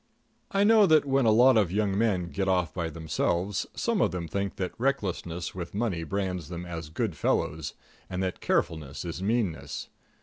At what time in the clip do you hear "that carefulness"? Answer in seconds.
8.23-9.05